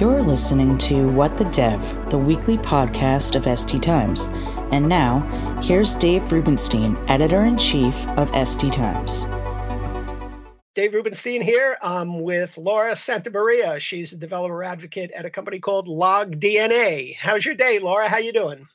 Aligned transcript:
You're 0.00 0.22
listening 0.22 0.78
to 0.78 1.10
What 1.10 1.36
the 1.36 1.44
Dev, 1.44 2.08
the 2.08 2.16
weekly 2.16 2.56
podcast 2.56 3.36
of 3.36 3.42
SD 3.44 3.82
Times. 3.82 4.30
And 4.72 4.88
now, 4.88 5.20
here's 5.60 5.94
Dave 5.94 6.32
Rubinstein, 6.32 6.96
editor 7.06 7.44
in 7.44 7.58
chief 7.58 8.08
of 8.16 8.32
SD 8.32 8.74
Times. 8.74 9.26
Dave 10.74 10.94
Rubinstein 10.94 11.42
here. 11.42 11.76
I'm 11.82 12.22
with 12.22 12.56
Laura 12.56 12.92
Santamaria. 12.94 13.78
She's 13.78 14.14
a 14.14 14.16
developer 14.16 14.64
advocate 14.64 15.10
at 15.10 15.26
a 15.26 15.30
company 15.30 15.60
called 15.60 15.86
LogDNA. 15.86 17.16
How's 17.16 17.44
your 17.44 17.54
day, 17.54 17.78
Laura? 17.78 18.08
How 18.08 18.16
you 18.16 18.32
doing? 18.32 18.66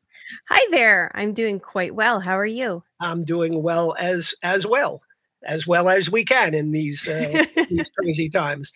Hi 0.49 0.63
there. 0.69 1.11
I'm 1.15 1.33
doing 1.33 1.59
quite 1.59 1.95
well. 1.95 2.19
How 2.19 2.37
are 2.37 2.45
you? 2.45 2.83
I'm 2.99 3.21
doing 3.21 3.63
well 3.63 3.95
as 3.97 4.35
as 4.43 4.67
well, 4.67 5.01
as 5.43 5.65
well 5.65 5.89
as 5.89 6.07
we 6.07 6.23
can 6.23 6.53
in 6.53 6.69
these 6.69 7.07
uh, 7.07 7.45
these 7.71 7.89
crazy 7.97 8.29
times. 8.29 8.71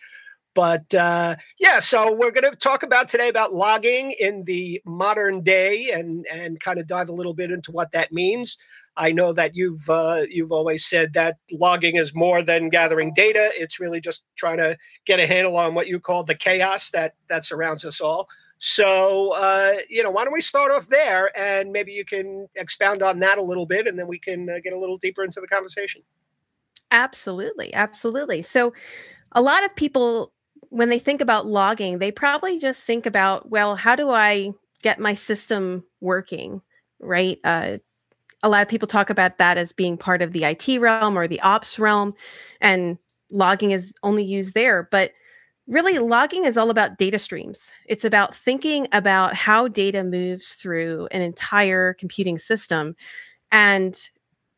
But 0.54 0.92
uh, 0.94 1.36
yeah, 1.58 1.78
so 1.78 2.12
we're 2.12 2.32
going 2.32 2.50
to 2.50 2.56
talk 2.56 2.82
about 2.82 3.08
today 3.08 3.28
about 3.28 3.54
logging 3.54 4.12
in 4.18 4.44
the 4.44 4.82
modern 4.84 5.42
day 5.42 5.90
and 5.92 6.26
and 6.30 6.58
kind 6.58 6.78
of 6.78 6.86
dive 6.86 7.08
a 7.08 7.12
little 7.12 7.34
bit 7.34 7.50
into 7.50 7.70
what 7.70 7.92
that 7.92 8.12
means. 8.12 8.58
I 8.96 9.12
know 9.12 9.32
that 9.32 9.54
you've 9.54 9.88
uh, 9.88 10.22
you've 10.28 10.52
always 10.52 10.84
said 10.84 11.12
that 11.14 11.36
logging 11.52 11.96
is 11.96 12.14
more 12.14 12.42
than 12.42 12.68
gathering 12.68 13.14
data. 13.14 13.50
It's 13.54 13.78
really 13.78 14.00
just 14.00 14.24
trying 14.36 14.58
to 14.58 14.76
get 15.06 15.20
a 15.20 15.26
handle 15.26 15.56
on 15.56 15.74
what 15.74 15.86
you 15.86 16.00
call 16.00 16.24
the 16.24 16.34
chaos 16.34 16.90
that 16.90 17.14
that 17.28 17.44
surrounds 17.44 17.84
us 17.84 18.00
all. 18.00 18.28
So 18.58 19.32
uh, 19.32 19.76
you 19.88 20.02
know, 20.02 20.10
why 20.10 20.24
don't 20.24 20.34
we 20.34 20.40
start 20.40 20.72
off 20.72 20.88
there, 20.88 21.30
and 21.38 21.70
maybe 21.70 21.92
you 21.92 22.04
can 22.04 22.48
expound 22.56 23.02
on 23.02 23.20
that 23.20 23.38
a 23.38 23.42
little 23.42 23.66
bit, 23.66 23.86
and 23.86 23.98
then 23.98 24.08
we 24.08 24.18
can 24.18 24.50
uh, 24.50 24.58
get 24.62 24.72
a 24.72 24.78
little 24.78 24.98
deeper 24.98 25.24
into 25.24 25.40
the 25.40 25.48
conversation. 25.48 26.02
Absolutely, 26.90 27.72
absolutely. 27.72 28.42
So, 28.42 28.74
a 29.32 29.40
lot 29.40 29.64
of 29.64 29.74
people 29.76 30.32
when 30.70 30.88
they 30.88 30.98
think 30.98 31.20
about 31.20 31.46
logging, 31.46 31.98
they 31.98 32.10
probably 32.10 32.58
just 32.58 32.82
think 32.82 33.04
about, 33.04 33.50
well, 33.50 33.76
how 33.76 33.96
do 33.96 34.10
I 34.10 34.52
get 34.82 34.98
my 34.98 35.14
system 35.14 35.84
working, 36.00 36.62
right? 37.00 37.38
Uh, 37.44 37.78
a 38.42 38.48
lot 38.48 38.62
of 38.62 38.68
people 38.68 38.88
talk 38.88 39.10
about 39.10 39.38
that 39.38 39.58
as 39.58 39.72
being 39.72 39.98
part 39.98 40.22
of 40.22 40.32
the 40.32 40.44
IT 40.44 40.80
realm 40.80 41.18
or 41.18 41.28
the 41.28 41.40
ops 41.40 41.78
realm, 41.78 42.14
and 42.60 42.98
logging 43.30 43.72
is 43.72 43.92
only 44.02 44.24
used 44.24 44.54
there. 44.54 44.88
But 44.90 45.12
really, 45.66 45.98
logging 45.98 46.44
is 46.44 46.56
all 46.56 46.70
about 46.70 46.98
data 46.98 47.18
streams. 47.18 47.72
It's 47.86 48.04
about 48.04 48.34
thinking 48.34 48.88
about 48.92 49.34
how 49.34 49.68
data 49.68 50.02
moves 50.04 50.54
through 50.54 51.08
an 51.10 51.20
entire 51.20 51.94
computing 51.94 52.38
system. 52.38 52.96
And 53.52 54.00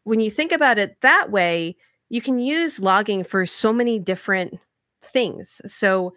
when 0.05 0.21
you 0.21 0.31
think 0.31 0.53
about 0.53 0.79
it 0.79 1.01
that 1.01 1.31
way, 1.31 1.77
you 2.09 2.21
can 2.21 2.39
use 2.39 2.79
logging 2.79 3.25
for 3.25 3.47
so 3.47 3.73
many 3.73 3.99
different 3.99 4.61
things. 5.05 5.61
So 5.67 6.15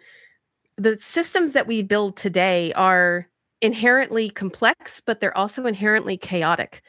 the 0.76 0.98
systems 1.00 1.52
that 1.52 1.66
we 1.66 1.82
build 1.82 2.16
today 2.16 2.72
are 2.74 3.28
inherently 3.60 4.30
complex, 4.30 5.00
but 5.04 5.20
they're 5.20 5.36
also 5.36 5.66
inherently 5.66 6.16
chaotic. 6.16 6.82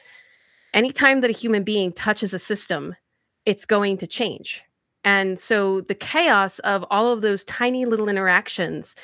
Anytime 0.74 1.22
that 1.22 1.30
a 1.30 1.34
human 1.34 1.64
being 1.64 1.92
touches 1.92 2.34
a 2.34 2.38
system, 2.38 2.94
it's 3.46 3.64
going 3.64 3.96
to 3.98 4.06
change. 4.06 4.62
And 5.04 5.38
so 5.38 5.80
the 5.82 5.94
chaos 5.94 6.58
of 6.60 6.84
all 6.90 7.12
of 7.12 7.22
those 7.22 7.44
tiny 7.44 7.86
little 7.86 8.08
interactions 8.08 8.94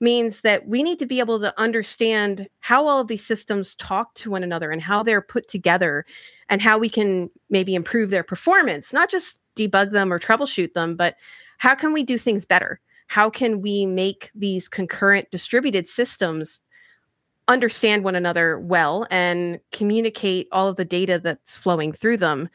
means 0.00 0.40
that 0.40 0.66
we 0.66 0.82
need 0.82 0.98
to 0.98 1.06
be 1.06 1.20
able 1.20 1.38
to 1.38 1.58
understand 1.60 2.48
how 2.60 2.86
all 2.86 3.00
of 3.00 3.08
these 3.08 3.24
systems 3.24 3.74
talk 3.76 4.14
to 4.14 4.30
one 4.30 4.42
another 4.42 4.70
and 4.70 4.82
how 4.82 5.02
they're 5.02 5.20
put 5.20 5.46
together 5.46 6.04
and 6.48 6.60
how 6.60 6.78
we 6.78 6.88
can 6.88 7.30
maybe 7.50 7.74
improve 7.74 8.10
their 8.10 8.24
performance, 8.24 8.92
not 8.92 9.10
just 9.10 9.40
debug 9.54 9.92
them 9.92 10.12
or 10.12 10.18
troubleshoot 10.18 10.72
them, 10.72 10.96
but 10.96 11.16
how 11.62 11.76
can 11.76 11.92
we 11.92 12.02
do 12.02 12.18
things 12.18 12.44
better? 12.44 12.80
How 13.06 13.30
can 13.30 13.62
we 13.62 13.86
make 13.86 14.32
these 14.34 14.68
concurrent 14.68 15.30
distributed 15.30 15.86
systems 15.86 16.60
understand 17.46 18.02
one 18.02 18.16
another 18.16 18.58
well 18.58 19.06
and 19.12 19.60
communicate 19.70 20.48
all 20.50 20.66
of 20.66 20.74
the 20.74 20.84
data 20.84 21.20
that's 21.22 21.56
flowing 21.56 21.92
through 21.92 22.16
them 22.16 22.48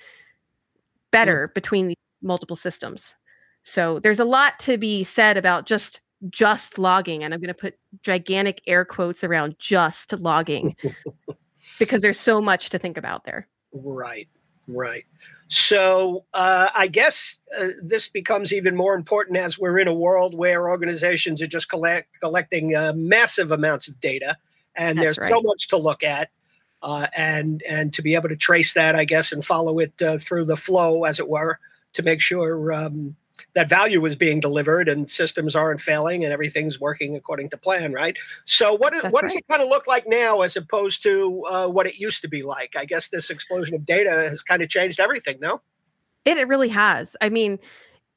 better 1.09 1.47
mm. 1.47 1.53
between 1.53 1.87
these 1.87 1.95
multiple 2.21 2.57
systems? 2.57 3.15
So 3.63 3.99
there's 3.99 4.19
a 4.19 4.25
lot 4.25 4.59
to 4.59 4.77
be 4.77 5.05
said 5.05 5.37
about 5.37 5.67
just 5.67 6.01
just 6.29 6.77
logging 6.77 7.23
and 7.23 7.33
I'm 7.33 7.39
going 7.39 7.47
to 7.47 7.53
put 7.53 7.77
gigantic 8.01 8.61
air 8.67 8.83
quotes 8.83 9.23
around 9.23 9.55
just 9.57 10.11
logging 10.19 10.75
because 11.79 12.01
there's 12.01 12.19
so 12.19 12.41
much 12.41 12.71
to 12.71 12.79
think 12.79 12.97
about 12.97 13.23
there. 13.23 13.47
Right. 13.71 14.27
Right. 14.67 15.05
So 15.49 16.25
uh, 16.33 16.69
I 16.75 16.87
guess 16.87 17.39
uh, 17.57 17.69
this 17.81 18.09
becomes 18.09 18.51
even 18.51 18.75
more 18.75 18.95
important 18.95 19.37
as 19.37 19.57
we're 19.57 19.79
in 19.79 19.87
a 19.87 19.93
world 19.93 20.35
where 20.35 20.69
organizations 20.69 21.41
are 21.41 21.47
just 21.47 21.69
collect, 21.69 22.19
collecting 22.19 22.75
uh, 22.75 22.93
massive 22.95 23.51
amounts 23.51 23.87
of 23.87 23.99
data, 23.99 24.37
and 24.75 24.97
That's 24.97 25.05
there's 25.05 25.17
right. 25.17 25.31
so 25.31 25.41
much 25.41 25.69
to 25.69 25.77
look 25.77 26.03
at, 26.03 26.29
uh, 26.83 27.07
and 27.15 27.63
and 27.67 27.93
to 27.93 28.01
be 28.01 28.15
able 28.15 28.29
to 28.29 28.35
trace 28.35 28.73
that, 28.73 28.95
I 28.95 29.05
guess, 29.05 29.31
and 29.31 29.43
follow 29.43 29.79
it 29.79 29.93
uh, 30.01 30.17
through 30.17 30.45
the 30.45 30.57
flow, 30.57 31.05
as 31.05 31.19
it 31.19 31.29
were, 31.29 31.59
to 31.93 32.03
make 32.03 32.19
sure 32.19 32.73
um, 32.73 33.15
that 33.53 33.69
value 33.69 34.05
is 34.05 34.15
being 34.15 34.39
delivered 34.39 34.87
and 34.87 35.09
systems 35.09 35.55
aren't 35.55 35.81
failing 35.81 36.23
and 36.23 36.33
everything's 36.33 36.79
working 36.79 37.15
according 37.15 37.49
to 37.49 37.57
plan, 37.57 37.93
right? 37.93 38.17
So 38.45 38.73
what 38.73 38.93
is, 38.93 39.03
what 39.03 39.13
right. 39.13 39.23
does 39.23 39.35
it 39.35 39.45
kind 39.49 39.61
of 39.61 39.69
look 39.69 39.87
like 39.87 40.07
now 40.07 40.41
as 40.41 40.55
opposed 40.55 41.03
to 41.03 41.43
uh, 41.49 41.67
what 41.67 41.87
it 41.87 41.97
used 41.97 42.21
to 42.21 42.27
be 42.27 42.43
like? 42.43 42.75
I 42.75 42.85
guess 42.85 43.09
this 43.09 43.29
explosion 43.29 43.75
of 43.75 43.85
data 43.85 44.11
has 44.11 44.41
kind 44.41 44.61
of 44.61 44.69
changed 44.69 44.99
everything, 44.99 45.37
no? 45.39 45.61
It, 46.25 46.37
it 46.37 46.47
really 46.47 46.69
has. 46.69 47.15
I 47.21 47.29
mean, 47.29 47.59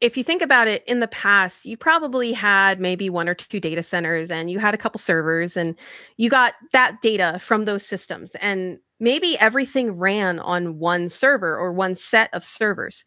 if 0.00 0.16
you 0.16 0.25
think 0.25 0.42
about 0.42 0.66
it 0.66 0.82
in 0.86 1.00
the 1.00 1.08
past, 1.08 1.66
you 1.66 1.76
probably 1.76 2.32
had 2.32 2.81
maybe 2.81 3.10
one 3.10 3.28
or 3.28 3.34
two 3.34 3.60
data 3.60 3.82
centers 3.82 4.31
and 4.31 4.50
you 4.50 4.58
had 4.58 4.75
a 4.75 4.78
couple 4.78 4.98
servers 4.98 5.56
and 5.56 5.76
you 6.16 6.31
got 6.31 6.54
that 6.72 7.02
data 7.02 7.38
from 7.38 7.66
those 7.66 7.84
systems 7.84 8.34
and 8.37 8.78
maybe 8.98 9.38
everything 9.38 9.92
ran 9.92 10.38
on 10.38 10.78
one 10.78 11.08
server 11.08 11.56
or 11.56 11.72
one 11.72 11.94
set 11.94 12.32
of 12.32 12.44
servers 12.44 13.04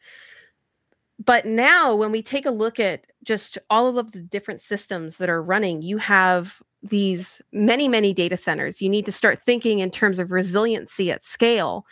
but 1.25 1.45
now 1.45 1.95
when 1.95 2.11
we 2.11 2.21
take 2.21 2.45
a 2.45 2.51
look 2.51 2.79
at 2.79 3.05
just 3.23 3.57
all 3.69 3.97
of 3.97 4.11
the 4.11 4.21
different 4.21 4.61
systems 4.61 5.17
that 5.17 5.29
are 5.29 5.41
running 5.41 5.81
you 5.81 5.97
have 5.97 6.61
these 6.83 7.41
many 7.53 7.87
many 7.87 8.13
data 8.13 8.35
centers. 8.35 8.81
You 8.81 8.89
need 8.89 9.05
to 9.05 9.11
start 9.11 9.41
thinking 9.41 9.79
in 9.79 9.89
terms 9.89 10.19
of 10.19 10.31
resiliency 10.31 11.09
at 11.11 11.23
scale. 11.23 11.85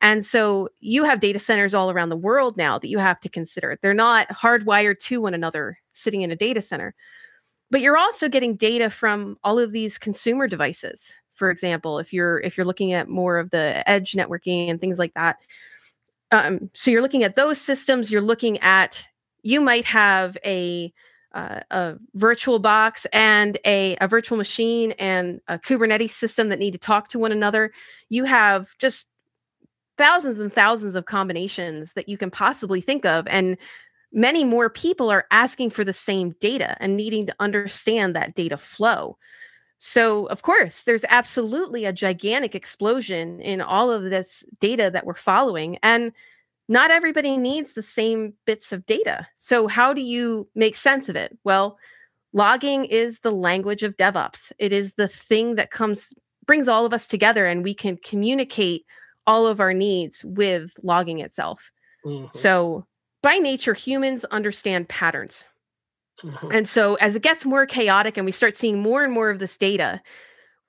And 0.00 0.24
so 0.24 0.68
you 0.78 1.04
have 1.04 1.20
data 1.20 1.38
centers 1.38 1.74
all 1.74 1.90
around 1.90 2.10
the 2.10 2.16
world 2.16 2.56
now 2.56 2.78
that 2.78 2.88
you 2.88 2.98
have 2.98 3.20
to 3.20 3.28
consider. 3.28 3.76
They're 3.82 3.92
not 3.92 4.28
hardwired 4.28 5.00
to 5.00 5.20
one 5.20 5.34
another 5.34 5.78
sitting 5.92 6.22
in 6.22 6.30
a 6.30 6.36
data 6.36 6.62
center. 6.62 6.94
But 7.70 7.80
you're 7.80 7.96
also 7.96 8.28
getting 8.28 8.54
data 8.54 8.88
from 8.88 9.36
all 9.42 9.58
of 9.58 9.72
these 9.72 9.98
consumer 9.98 10.46
devices. 10.46 11.12
For 11.34 11.50
example 11.50 11.98
if 11.98 12.12
you're 12.12 12.38
if 12.40 12.56
you're 12.56 12.66
looking 12.66 12.92
at 12.92 13.08
more 13.08 13.38
of 13.38 13.50
the 13.50 13.82
edge 13.88 14.12
networking 14.12 14.70
and 14.70 14.80
things 14.80 14.98
like 14.98 15.14
that 15.14 15.38
um, 16.32 16.68
so 16.74 16.90
you're 16.90 17.02
looking 17.02 17.24
at 17.24 17.36
those 17.36 17.60
systems 17.60 18.10
you're 18.10 18.20
looking 18.20 18.58
at 18.58 19.04
you 19.42 19.60
might 19.60 19.84
have 19.84 20.36
a 20.44 20.92
uh, 21.36 21.60
a 21.70 21.94
virtual 22.14 22.58
box 22.58 23.06
and 23.12 23.58
a, 23.66 23.94
a 24.00 24.08
virtual 24.08 24.38
machine 24.38 24.92
and 24.92 25.40
a 25.48 25.58
kubernetes 25.58 26.12
system 26.12 26.48
that 26.48 26.58
need 26.58 26.72
to 26.72 26.78
talk 26.78 27.08
to 27.08 27.18
one 27.18 27.30
another. 27.30 27.72
You 28.08 28.24
have 28.24 28.76
just 28.78 29.06
thousands 29.98 30.38
and 30.38 30.50
thousands 30.50 30.94
of 30.94 31.04
combinations 31.04 31.92
that 31.92 32.08
you 32.08 32.16
can 32.16 32.30
possibly 32.30 32.80
think 32.80 33.04
of 33.04 33.26
and 33.26 33.58
many 34.12 34.44
more 34.44 34.70
people 34.70 35.10
are 35.10 35.26
asking 35.30 35.70
for 35.70 35.84
the 35.84 35.92
same 35.92 36.34
data 36.40 36.76
and 36.80 36.96
needing 36.96 37.26
to 37.26 37.34
understand 37.38 38.16
that 38.16 38.34
data 38.34 38.56
flow 38.56 39.18
so, 39.78 40.26
of 40.26 40.42
course, 40.42 40.82
there's 40.82 41.04
absolutely 41.08 41.84
a 41.84 41.92
gigantic 41.92 42.54
explosion 42.54 43.40
in 43.40 43.60
all 43.60 43.90
of 43.90 44.04
this 44.04 44.42
data 44.58 44.90
that 44.92 45.04
we're 45.04 45.14
following. 45.14 45.78
And 45.82 46.12
not 46.68 46.90
everybody 46.90 47.36
needs 47.36 47.72
the 47.72 47.82
same 47.82 48.34
bits 48.46 48.72
of 48.72 48.86
data. 48.86 49.28
So, 49.36 49.68
how 49.68 49.92
do 49.92 50.00
you 50.00 50.48
make 50.54 50.76
sense 50.76 51.08
of 51.08 51.16
it? 51.16 51.36
Well, 51.44 51.78
logging 52.32 52.86
is 52.86 53.20
the 53.20 53.30
language 53.30 53.82
of 53.82 53.96
DevOps, 53.96 54.50
it 54.58 54.72
is 54.72 54.94
the 54.94 55.08
thing 55.08 55.56
that 55.56 55.70
comes, 55.70 56.12
brings 56.46 56.68
all 56.68 56.86
of 56.86 56.94
us 56.94 57.06
together, 57.06 57.46
and 57.46 57.62
we 57.62 57.74
can 57.74 57.98
communicate 57.98 58.86
all 59.26 59.46
of 59.46 59.60
our 59.60 59.74
needs 59.74 60.24
with 60.24 60.72
logging 60.82 61.20
itself. 61.20 61.70
Mm-hmm. 62.04 62.28
So, 62.32 62.86
by 63.22 63.36
nature, 63.38 63.74
humans 63.74 64.24
understand 64.26 64.88
patterns 64.88 65.44
Mm-hmm. 66.22 66.50
And 66.52 66.68
so 66.68 66.94
as 66.96 67.14
it 67.14 67.22
gets 67.22 67.44
more 67.44 67.66
chaotic 67.66 68.16
and 68.16 68.24
we 68.24 68.32
start 68.32 68.56
seeing 68.56 68.80
more 68.80 69.04
and 69.04 69.12
more 69.12 69.30
of 69.30 69.38
this 69.38 69.56
data, 69.56 70.00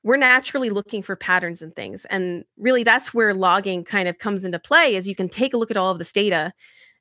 we're 0.04 0.18
naturally 0.18 0.70
looking 0.70 1.02
for 1.02 1.16
patterns 1.16 1.62
and 1.62 1.76
things. 1.76 2.06
And 2.06 2.46
really 2.58 2.84
that's 2.84 3.14
where 3.14 3.34
logging 3.34 3.84
kind 3.84 4.08
of 4.08 4.20
comes 4.20 4.46
into 4.46 4.60
play 4.60 4.96
is 4.96 5.08
you 5.08 5.16
can 5.16 5.30
take 5.30 5.54
a 5.54 5.58
look 5.58 5.72
at 5.72 5.78
all 5.78 5.92
of 5.92 6.00
this 6.00 6.12
data 6.12 6.54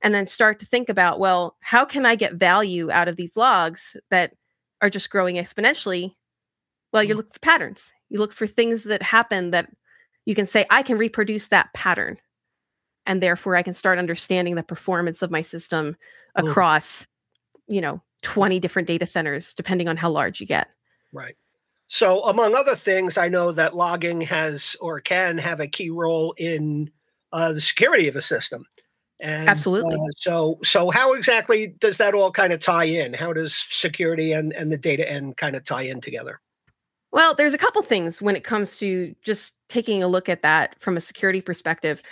and 0.02 0.14
then 0.14 0.26
start 0.26 0.60
to 0.60 0.66
think 0.66 0.88
about, 0.88 1.18
well, 1.18 1.56
how 1.60 1.84
can 1.84 2.06
I 2.06 2.16
get 2.16 2.34
value 2.34 2.90
out 2.90 3.08
of 3.08 3.16
these 3.16 3.36
logs 3.36 3.96
that 4.10 4.32
are 4.82 4.90
just 4.90 5.10
growing 5.10 5.36
exponentially? 5.36 6.14
Well, 6.92 7.02
you 7.02 7.14
mm. 7.14 7.18
look 7.18 7.32
for 7.32 7.40
patterns. 7.40 7.92
You 8.08 8.18
look 8.18 8.32
for 8.32 8.46
things 8.46 8.84
that 8.84 9.02
happen 9.02 9.50
that 9.50 9.70
you 10.24 10.34
can 10.34 10.46
say, 10.46 10.66
I 10.70 10.82
can 10.82 10.98
reproduce 10.98 11.48
that 11.48 11.72
pattern. 11.74 12.18
And 13.06 13.22
therefore 13.22 13.56
I 13.56 13.62
can 13.62 13.74
start 13.74 13.98
understanding 13.98 14.56
the 14.56 14.62
performance 14.62 15.22
of 15.22 15.30
my 15.30 15.42
system 15.42 15.96
across, 16.34 17.06
you 17.68 17.80
know, 17.80 18.02
20 18.26 18.58
different 18.58 18.88
data 18.88 19.06
centers, 19.06 19.54
depending 19.54 19.86
on 19.86 19.96
how 19.96 20.10
large 20.10 20.40
you 20.40 20.46
get. 20.46 20.68
Right. 21.12 21.36
So, 21.86 22.24
among 22.24 22.56
other 22.56 22.74
things, 22.74 23.16
I 23.16 23.28
know 23.28 23.52
that 23.52 23.76
logging 23.76 24.20
has 24.22 24.74
or 24.80 24.98
can 24.98 25.38
have 25.38 25.60
a 25.60 25.68
key 25.68 25.90
role 25.90 26.34
in 26.36 26.90
uh, 27.32 27.52
the 27.52 27.60
security 27.60 28.08
of 28.08 28.16
a 28.16 28.22
system. 28.22 28.66
And, 29.20 29.48
Absolutely. 29.48 29.94
Uh, 29.94 30.10
so, 30.16 30.58
so 30.64 30.90
how 30.90 31.12
exactly 31.12 31.68
does 31.78 31.98
that 31.98 32.14
all 32.14 32.32
kind 32.32 32.52
of 32.52 32.58
tie 32.58 32.84
in? 32.84 33.14
How 33.14 33.32
does 33.32 33.54
security 33.70 34.32
and, 34.32 34.52
and 34.52 34.72
the 34.72 34.76
data 34.76 35.08
end 35.08 35.36
kind 35.36 35.54
of 35.54 35.62
tie 35.62 35.82
in 35.82 36.00
together? 36.00 36.40
Well, 37.12 37.32
there's 37.32 37.54
a 37.54 37.58
couple 37.58 37.80
things 37.82 38.20
when 38.20 38.34
it 38.34 38.42
comes 38.42 38.76
to 38.78 39.14
just 39.24 39.54
taking 39.68 40.02
a 40.02 40.08
look 40.08 40.28
at 40.28 40.42
that 40.42 40.74
from 40.80 40.96
a 40.96 41.00
security 41.00 41.40
perspective. 41.40 42.02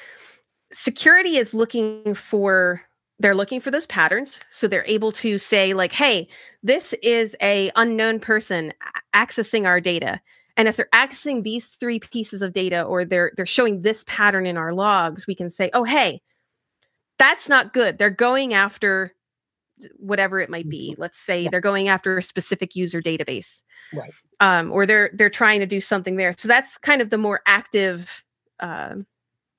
Security 0.73 1.37
is 1.37 1.53
looking 1.53 2.15
for 2.15 2.83
they're 3.21 3.35
looking 3.35 3.61
for 3.61 3.71
those 3.71 3.87
patterns 3.87 4.41
so 4.51 4.67
they're 4.67 4.85
able 4.87 5.13
to 5.13 5.39
say 5.39 5.73
like 5.73 5.93
hey 5.93 6.29
this 6.65 6.95
is 7.03 7.37
a 7.43 7.71
unknown 7.77 8.19
person 8.19 8.73
accessing 9.15 9.67
our 9.67 9.81
data. 9.81 10.21
And 10.57 10.67
if 10.67 10.77
they're 10.77 10.89
accessing 10.95 11.43
these 11.43 11.67
three 11.67 12.01
pieces 12.01 12.41
of 12.41 12.53
data 12.53 12.83
or 12.83 13.05
they're 13.05 13.33
they're 13.37 13.47
showing 13.47 13.83
this 13.83 14.05
pattern 14.07 14.47
in 14.47 14.57
our 14.57 14.73
logs 14.73 15.27
we 15.27 15.35
can 15.35 15.51
say 15.51 15.71
oh 15.75 15.85
hey 15.85 16.21
that's 17.19 17.49
not 17.49 17.73
good. 17.73 17.99
They're 17.99 18.11
going 18.11 18.55
after 18.55 19.13
whatever 19.97 20.41
it 20.41 20.51
might 20.51 20.69
be. 20.69 20.93
Mm-hmm. 20.93 21.03
let's 21.03 21.19
say 21.19 21.43
yeah. 21.43 21.51
they're 21.51 21.61
going 21.61 21.89
after 21.89 22.19
a 22.19 22.23
specific 22.23 22.75
user 22.75 23.03
database. 23.03 23.61
Right. 23.93 24.13
Um, 24.41 24.73
or 24.73 24.87
they're 24.87 25.11
they're 25.13 25.31
trying 25.31 25.61
to 25.61 25.67
do 25.67 25.81
something 25.81 26.17
there. 26.17 26.33
So 26.37 26.49
that's 26.49 26.79
kind 26.79 27.03
of 27.03 27.11
the 27.11 27.19
more 27.19 27.41
active 27.47 28.25
uh, 28.61 28.97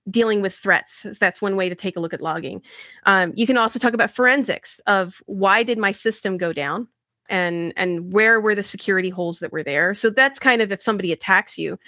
dealing 0.09 0.41
with 0.41 0.53
threats. 0.53 1.05
That's 1.19 1.41
one 1.41 1.55
way 1.55 1.69
to 1.69 1.75
take 1.75 1.97
a 1.97 1.99
look 1.99 2.13
at 2.13 2.21
logging. 2.21 2.61
Um, 3.05 3.33
you 3.35 3.47
can 3.47 3.57
also 3.57 3.79
talk 3.79 3.93
about 3.93 4.11
forensics 4.11 4.79
of 4.87 5.21
why 5.25 5.63
did 5.63 5.77
my 5.77 5.91
system 5.91 6.37
go 6.37 6.53
down 6.53 6.87
and 7.29 7.73
and 7.75 8.13
where 8.13 8.39
were 8.39 8.55
the 8.55 8.63
security 8.63 9.09
holes 9.09 9.39
that 9.39 9.51
were 9.51 9.63
there. 9.63 9.93
So 9.93 10.09
that's 10.09 10.39
kind 10.39 10.61
of 10.61 10.71
if 10.71 10.81
somebody 10.81 11.11
attacks 11.11 11.57
you. 11.57 11.79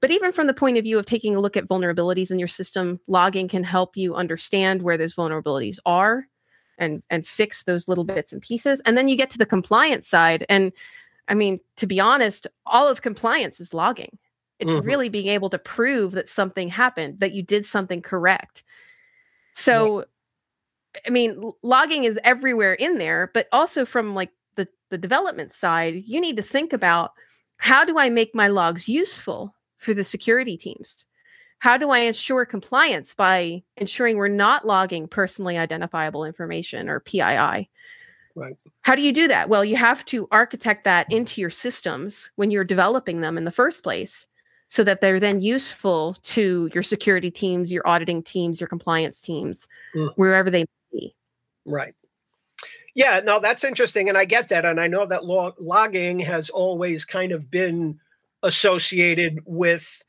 But 0.00 0.10
even 0.10 0.32
from 0.32 0.46
the 0.46 0.54
point 0.54 0.76
of 0.76 0.84
view 0.84 0.98
of 0.98 1.06
taking 1.06 1.34
a 1.34 1.40
look 1.40 1.56
at 1.56 1.68
vulnerabilities 1.68 2.30
in 2.30 2.38
your 2.38 2.48
system, 2.48 3.00
logging 3.06 3.48
can 3.48 3.64
help 3.64 3.96
you 3.96 4.14
understand 4.14 4.82
where 4.82 4.98
those 4.98 5.14
vulnerabilities 5.14 5.78
are 5.86 6.26
and 6.78 7.02
and 7.10 7.26
fix 7.26 7.64
those 7.64 7.88
little 7.88 8.04
bits 8.04 8.32
and 8.32 8.42
pieces. 8.42 8.80
And 8.86 8.96
then 8.96 9.08
you 9.08 9.16
get 9.16 9.30
to 9.30 9.38
the 9.38 9.46
compliance 9.46 10.08
side 10.08 10.46
and 10.48 10.72
I 11.26 11.34
mean, 11.34 11.60
to 11.76 11.86
be 11.86 12.00
honest, 12.00 12.46
all 12.66 12.86
of 12.86 13.00
compliance 13.00 13.58
is 13.60 13.72
logging. 13.72 14.18
It's 14.58 14.72
mm-hmm. 14.72 14.86
really 14.86 15.08
being 15.08 15.28
able 15.28 15.50
to 15.50 15.58
prove 15.58 16.12
that 16.12 16.28
something 16.28 16.68
happened, 16.68 17.20
that 17.20 17.32
you 17.32 17.42
did 17.42 17.66
something 17.66 18.02
correct. 18.02 18.62
So, 19.52 20.00
yeah. 20.00 20.04
I 21.06 21.10
mean, 21.10 21.52
logging 21.62 22.04
is 22.04 22.18
everywhere 22.22 22.74
in 22.74 22.98
there, 22.98 23.30
but 23.34 23.48
also 23.52 23.84
from 23.84 24.14
like 24.14 24.30
the 24.54 24.68
the 24.90 24.98
development 24.98 25.52
side, 25.52 26.02
you 26.06 26.20
need 26.20 26.36
to 26.36 26.42
think 26.42 26.72
about 26.72 27.12
how 27.56 27.84
do 27.84 27.98
I 27.98 28.10
make 28.10 28.34
my 28.34 28.48
logs 28.48 28.88
useful 28.88 29.54
for 29.78 29.94
the 29.94 30.04
security 30.04 30.56
teams? 30.56 31.06
How 31.58 31.76
do 31.76 31.90
I 31.90 32.00
ensure 32.00 32.44
compliance 32.44 33.14
by 33.14 33.62
ensuring 33.76 34.16
we're 34.16 34.28
not 34.28 34.66
logging 34.66 35.08
personally 35.08 35.56
identifiable 35.56 36.24
information 36.24 36.88
or 36.88 37.00
PII? 37.00 37.70
Right. 38.36 38.56
How 38.82 38.94
do 38.94 39.02
you 39.02 39.12
do 39.12 39.28
that? 39.28 39.48
Well, 39.48 39.64
you 39.64 39.76
have 39.76 40.04
to 40.06 40.28
architect 40.30 40.84
that 40.84 41.10
into 41.10 41.40
your 41.40 41.50
systems 41.50 42.30
when 42.36 42.50
you're 42.50 42.64
developing 42.64 43.20
them 43.20 43.38
in 43.38 43.44
the 43.44 43.52
first 43.52 43.82
place 43.82 44.26
so 44.68 44.82
that 44.84 45.00
they're 45.00 45.20
then 45.20 45.40
useful 45.40 46.16
to 46.22 46.70
your 46.72 46.82
security 46.82 47.30
teams, 47.30 47.70
your 47.70 47.86
auditing 47.86 48.22
teams, 48.22 48.60
your 48.60 48.68
compliance 48.68 49.20
teams, 49.20 49.68
mm. 49.94 50.12
wherever 50.16 50.50
they 50.50 50.62
may 50.62 50.98
be. 50.98 51.14
Right. 51.64 51.94
Yeah, 52.94 53.20
no, 53.24 53.40
that's 53.40 53.64
interesting. 53.64 54.08
And 54.08 54.16
I 54.16 54.24
get 54.24 54.48
that. 54.50 54.64
And 54.64 54.80
I 54.80 54.86
know 54.86 55.06
that 55.06 55.24
log- 55.24 55.60
logging 55.60 56.20
has 56.20 56.48
always 56.50 57.04
kind 57.04 57.32
of 57.32 57.50
been 57.50 57.98
associated 58.42 59.40
with 59.46 60.02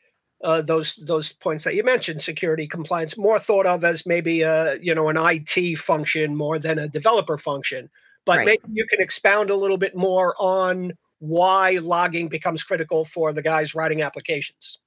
uh, 0.44 0.62
those 0.62 0.96
those 0.98 1.34
points 1.34 1.64
that 1.64 1.76
you 1.76 1.84
mentioned, 1.84 2.22
security 2.22 2.68
compliance, 2.68 3.18
more 3.18 3.40
thought 3.40 3.66
of 3.66 3.84
as 3.84 4.06
maybe 4.06 4.42
a 4.42 4.78
you 4.80 4.94
know 4.94 5.10
an 5.10 5.18
IT 5.18 5.80
function 5.80 6.36
more 6.36 6.60
than 6.60 6.78
a 6.78 6.88
developer 6.88 7.38
function. 7.38 7.90
But 8.26 8.38
right. 8.38 8.46
maybe 8.46 8.62
you 8.72 8.86
can 8.86 9.02
expound 9.02 9.50
a 9.50 9.56
little 9.56 9.78
bit 9.78 9.96
more 9.96 10.36
on 10.38 10.94
why 11.20 11.78
logging 11.82 12.28
becomes 12.28 12.64
critical 12.64 13.06
for 13.06 13.34
the 13.34 13.42
guys 13.42 13.76
writing 13.76 14.02
applications. 14.02 14.80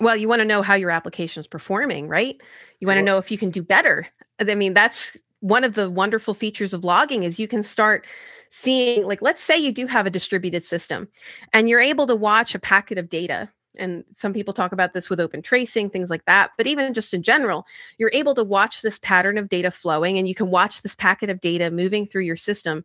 Well, 0.00 0.16
you 0.16 0.28
want 0.28 0.40
to 0.40 0.44
know 0.44 0.62
how 0.62 0.74
your 0.74 0.90
application 0.90 1.40
is 1.40 1.46
performing, 1.46 2.08
right? 2.08 2.40
You 2.80 2.86
want 2.86 2.98
to 2.98 3.02
know 3.02 3.18
if 3.18 3.30
you 3.30 3.38
can 3.38 3.50
do 3.50 3.62
better. 3.62 4.08
I 4.40 4.54
mean, 4.54 4.74
that's 4.74 5.16
one 5.42 5.64
of 5.64 5.74
the 5.74 5.90
wonderful 5.90 6.34
features 6.34 6.72
of 6.72 6.84
logging 6.84 7.24
is 7.24 7.38
you 7.38 7.48
can 7.48 7.62
start 7.62 8.06
seeing 8.48 9.04
like 9.04 9.22
let's 9.22 9.42
say 9.42 9.56
you 9.56 9.72
do 9.72 9.86
have 9.86 10.06
a 10.06 10.10
distributed 10.10 10.64
system 10.64 11.08
and 11.52 11.68
you're 11.68 11.80
able 11.80 12.06
to 12.06 12.14
watch 12.14 12.54
a 12.54 12.58
packet 12.58 12.98
of 12.98 13.08
data 13.08 13.50
and 13.78 14.04
some 14.14 14.34
people 14.34 14.52
talk 14.52 14.72
about 14.72 14.92
this 14.92 15.08
with 15.08 15.18
open 15.18 15.40
tracing 15.40 15.88
things 15.88 16.10
like 16.10 16.24
that 16.26 16.50
but 16.58 16.66
even 16.66 16.92
just 16.92 17.14
in 17.14 17.22
general 17.22 17.66
you're 17.96 18.10
able 18.12 18.34
to 18.34 18.44
watch 18.44 18.82
this 18.82 18.98
pattern 18.98 19.38
of 19.38 19.48
data 19.48 19.70
flowing 19.70 20.18
and 20.18 20.28
you 20.28 20.34
can 20.34 20.50
watch 20.50 20.82
this 20.82 20.94
packet 20.94 21.30
of 21.30 21.40
data 21.40 21.70
moving 21.70 22.06
through 22.06 22.22
your 22.22 22.36
system 22.36 22.84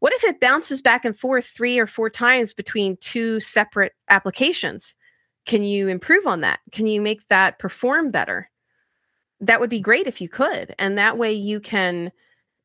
what 0.00 0.12
if 0.12 0.24
it 0.24 0.40
bounces 0.40 0.82
back 0.82 1.04
and 1.04 1.18
forth 1.18 1.46
three 1.46 1.78
or 1.78 1.86
four 1.86 2.10
times 2.10 2.52
between 2.52 2.96
two 2.98 3.40
separate 3.40 3.92
applications? 4.08 4.94
Can 5.46 5.62
you 5.62 5.88
improve 5.88 6.26
on 6.26 6.40
that? 6.40 6.60
Can 6.72 6.86
you 6.86 7.00
make 7.00 7.26
that 7.28 7.58
perform 7.58 8.10
better? 8.10 8.50
That 9.40 9.60
would 9.60 9.70
be 9.70 9.80
great 9.80 10.06
if 10.06 10.20
you 10.20 10.28
could. 10.28 10.74
And 10.78 10.98
that 10.98 11.18
way 11.18 11.32
you 11.32 11.60
can 11.60 12.10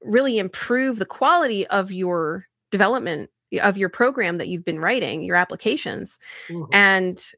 really 0.01 0.39
improve 0.39 0.97
the 0.97 1.05
quality 1.05 1.67
of 1.67 1.91
your 1.91 2.47
development 2.71 3.29
of 3.61 3.77
your 3.77 3.89
program 3.89 4.37
that 4.37 4.47
you've 4.47 4.65
been 4.65 4.79
writing, 4.79 5.23
your 5.23 5.35
applications. 5.35 6.17
Mm-hmm. 6.47 6.73
And 6.73 7.31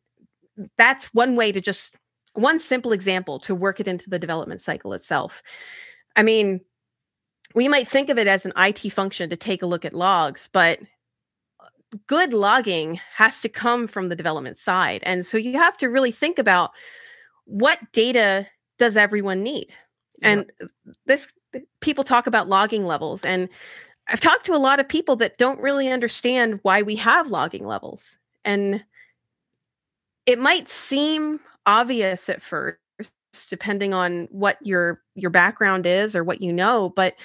that's 0.78 1.08
one 1.14 1.36
way 1.36 1.52
to 1.52 1.60
just 1.60 1.96
one 2.34 2.60
simple 2.60 2.92
example 2.92 3.40
to 3.40 3.56
work 3.56 3.80
it 3.80 3.88
into 3.88 4.10
the 4.10 4.20
development 4.20 4.62
cycle 4.62 4.94
itself. 4.94 5.42
I 6.16 6.24
mean, 6.24 6.62
we 7.54 7.68
might 7.68 7.88
think 7.88 8.10
of 8.10 8.18
it 8.18 8.28
as 8.28 8.46
an 8.46 8.54
IT 8.58 8.92
function 8.92 9.30
to 9.30 9.38
take 9.38 9.62
a 9.62 9.68
look 9.68 9.86
at 9.86 9.94
logs, 9.94 10.50
but 10.52 10.80
uh, 11.60 11.68
good 12.08 12.34
logging 12.34 13.00
has 13.16 13.42
to 13.42 13.50
come 13.50 13.88
from 13.88 14.10
the 14.10 14.16
development 14.16 14.58
side. 14.58 15.02
And 15.04 15.26
so 15.26 15.38
you 15.38 15.58
have 15.60 15.78
to 15.78 15.88
really 15.88 16.12
think 16.12 16.40
about 16.40 16.72
what 17.46 17.80
data 17.92 18.48
does 18.78 18.98
everyone 18.98 19.44
need? 19.44 19.74
And 20.22 20.52
this 21.06 21.34
people 21.82 22.04
talk 22.04 22.28
about 22.28 22.48
logging 22.48 22.86
levels 22.86 23.26
and 23.26 23.50
I've 24.08 24.20
talked 24.20 24.46
to 24.48 24.56
a 24.56 24.58
lot 24.58 24.80
of 24.80 24.88
people 24.88 25.16
that 25.18 25.38
don't 25.38 25.60
really 25.60 25.90
understand 25.90 26.60
why 26.64 26.82
we 26.82 26.96
have 26.98 27.30
logging 27.30 27.66
levels. 27.66 28.18
And 28.44 28.84
it 30.26 30.40
might 30.40 30.70
seem 30.70 31.40
obvious 31.66 32.30
at 32.30 32.42
first, 32.42 32.80
depending 33.50 33.94
on 33.94 34.28
what 34.32 34.58
your 34.62 35.02
your 35.16 35.30
background 35.30 35.86
is 35.86 36.16
or 36.16 36.24
what 36.24 36.42
you 36.42 36.54
know 36.54 36.90
but 36.96 37.16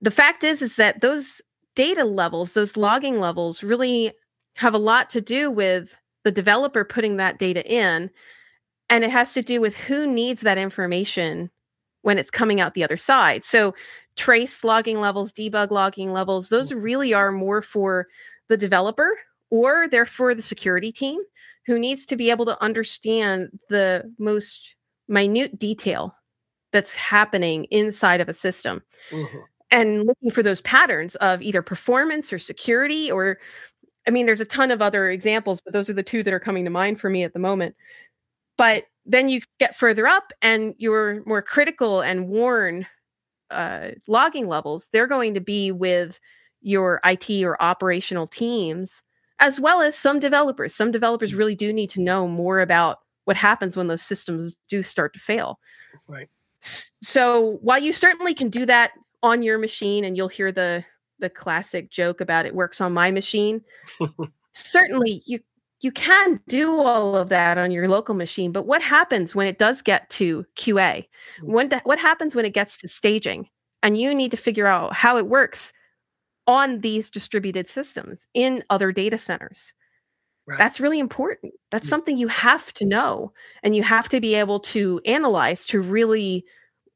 the 0.00 0.10
fact 0.10 0.44
is 0.44 0.62
is 0.62 0.76
that 0.76 1.00
those 1.00 1.40
data 1.74 2.04
levels 2.04 2.52
those 2.52 2.76
logging 2.76 3.20
levels 3.20 3.62
really 3.62 4.12
have 4.54 4.74
a 4.74 4.78
lot 4.78 5.10
to 5.10 5.20
do 5.20 5.50
with 5.50 5.94
the 6.24 6.30
developer 6.30 6.84
putting 6.84 7.16
that 7.16 7.38
data 7.38 7.64
in 7.70 8.10
and 8.88 9.04
it 9.04 9.10
has 9.10 9.32
to 9.32 9.42
do 9.42 9.60
with 9.60 9.76
who 9.76 10.06
needs 10.06 10.40
that 10.42 10.58
information 10.58 11.50
when 12.02 12.18
it's 12.18 12.30
coming 12.30 12.60
out 12.60 12.74
the 12.74 12.84
other 12.84 12.96
side 12.96 13.44
so 13.44 13.74
trace 14.16 14.64
logging 14.64 15.00
levels 15.00 15.32
debug 15.32 15.70
logging 15.70 16.12
levels 16.12 16.48
those 16.48 16.70
mm-hmm. 16.70 16.80
really 16.80 17.14
are 17.14 17.30
more 17.30 17.62
for 17.62 18.06
the 18.48 18.56
developer 18.56 19.16
or 19.50 19.88
they're 19.88 20.06
for 20.06 20.34
the 20.34 20.42
security 20.42 20.90
team 20.90 21.20
who 21.66 21.78
needs 21.78 22.06
to 22.06 22.16
be 22.16 22.30
able 22.30 22.44
to 22.44 22.62
understand 22.62 23.50
the 23.68 24.02
most 24.18 24.75
minute 25.08 25.58
detail 25.58 26.14
that's 26.72 26.94
happening 26.94 27.64
inside 27.70 28.20
of 28.20 28.28
a 28.28 28.34
system 28.34 28.82
mm-hmm. 29.10 29.38
and 29.70 30.06
looking 30.06 30.30
for 30.30 30.42
those 30.42 30.60
patterns 30.62 31.14
of 31.16 31.40
either 31.42 31.62
performance 31.62 32.32
or 32.32 32.38
security 32.38 33.10
or 33.10 33.38
i 34.06 34.10
mean 34.10 34.26
there's 34.26 34.40
a 34.40 34.46
ton 34.46 34.70
of 34.70 34.82
other 34.82 35.10
examples 35.10 35.60
but 35.60 35.72
those 35.72 35.88
are 35.88 35.94
the 35.94 36.02
two 36.02 36.22
that 36.22 36.34
are 36.34 36.40
coming 36.40 36.64
to 36.64 36.70
mind 36.70 37.00
for 37.00 37.08
me 37.08 37.22
at 37.22 37.32
the 37.32 37.38
moment 37.38 37.74
but 38.58 38.84
then 39.04 39.28
you 39.28 39.40
get 39.60 39.76
further 39.76 40.06
up 40.06 40.32
and 40.42 40.74
your 40.78 41.22
more 41.26 41.42
critical 41.42 42.00
and 42.00 42.28
warn 42.28 42.86
uh, 43.50 43.90
logging 44.08 44.48
levels 44.48 44.88
they're 44.92 45.06
going 45.06 45.34
to 45.34 45.40
be 45.40 45.70
with 45.70 46.18
your 46.60 47.00
it 47.04 47.44
or 47.44 47.62
operational 47.62 48.26
teams 48.26 49.02
as 49.38 49.60
well 49.60 49.80
as 49.80 49.96
some 49.96 50.18
developers 50.18 50.74
some 50.74 50.90
developers 50.90 51.34
really 51.34 51.54
do 51.54 51.72
need 51.72 51.88
to 51.88 52.00
know 52.00 52.26
more 52.26 52.60
about 52.60 52.98
what 53.26 53.36
happens 53.36 53.76
when 53.76 53.88
those 53.88 54.02
systems 54.02 54.56
do 54.70 54.82
start 54.82 55.12
to 55.12 55.20
fail. 55.20 55.58
Right. 56.08 56.28
So 56.60 57.58
while 57.60 57.78
you 57.78 57.92
certainly 57.92 58.34
can 58.34 58.48
do 58.48 58.64
that 58.66 58.92
on 59.22 59.42
your 59.42 59.58
machine, 59.58 60.04
and 60.04 60.16
you'll 60.16 60.28
hear 60.28 60.50
the 60.50 60.84
the 61.18 61.30
classic 61.30 61.90
joke 61.90 62.20
about 62.20 62.44
it 62.46 62.54
works 62.54 62.80
on 62.80 62.92
my 62.92 63.10
machine, 63.10 63.62
certainly 64.52 65.22
you 65.26 65.40
you 65.80 65.92
can 65.92 66.40
do 66.48 66.80
all 66.80 67.16
of 67.16 67.28
that 67.28 67.58
on 67.58 67.70
your 67.70 67.88
local 67.88 68.14
machine. 68.14 68.52
But 68.52 68.66
what 68.66 68.80
happens 68.80 69.34
when 69.34 69.46
it 69.46 69.58
does 69.58 69.82
get 69.82 70.08
to 70.10 70.46
QA? 70.56 71.06
Mm. 71.42 71.52
When 71.52 71.70
what 71.84 71.98
happens 71.98 72.34
when 72.34 72.46
it 72.46 72.54
gets 72.54 72.78
to 72.78 72.88
staging? 72.88 73.48
And 73.82 73.98
you 73.98 74.14
need 74.14 74.30
to 74.30 74.36
figure 74.36 74.66
out 74.66 74.94
how 74.94 75.16
it 75.16 75.26
works 75.26 75.72
on 76.46 76.80
these 76.80 77.10
distributed 77.10 77.68
systems 77.68 78.26
in 78.34 78.62
other 78.70 78.92
data 78.92 79.18
centers. 79.18 79.74
Right. 80.46 80.58
That's 80.58 80.78
really 80.78 81.00
important. 81.00 81.54
That's 81.70 81.88
something 81.88 82.16
you 82.16 82.28
have 82.28 82.72
to 82.74 82.84
know 82.84 83.32
and 83.64 83.74
you 83.74 83.82
have 83.82 84.08
to 84.10 84.20
be 84.20 84.34
able 84.36 84.60
to 84.60 85.00
analyze 85.04 85.66
to 85.66 85.80
really 85.80 86.44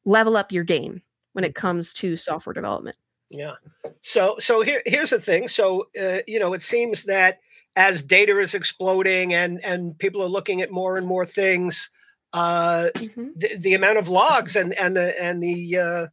level 0.04 0.36
up 0.36 0.52
your 0.52 0.62
game 0.62 1.02
when 1.32 1.44
it 1.44 1.48
mm-hmm. 1.48 1.60
comes 1.60 1.92
to 1.94 2.16
software 2.16 2.54
development. 2.54 2.96
Yeah. 3.28 3.54
So 4.00 4.36
so 4.38 4.62
here 4.62 4.82
here's 4.86 5.10
the 5.10 5.20
thing. 5.20 5.48
So 5.48 5.88
uh, 6.00 6.18
you 6.26 6.38
know, 6.38 6.52
it 6.52 6.62
seems 6.62 7.04
that 7.04 7.40
as 7.76 8.02
data 8.02 8.38
is 8.40 8.54
exploding 8.54 9.34
and 9.34 9.64
and 9.64 9.98
people 9.98 10.22
are 10.22 10.28
looking 10.28 10.62
at 10.62 10.70
more 10.70 10.96
and 10.96 11.06
more 11.06 11.24
things, 11.24 11.90
uh, 12.32 12.88
mm-hmm. 12.94 13.28
the, 13.36 13.56
the 13.56 13.74
amount 13.74 13.98
of 13.98 14.08
logs 14.08 14.56
and 14.56 14.74
and 14.74 14.96
the 14.96 15.20
and 15.22 15.42
the 15.42 15.78
uh, 15.78 16.06